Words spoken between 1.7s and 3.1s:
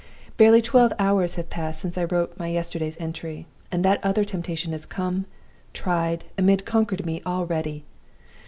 since I wrote my yesterday's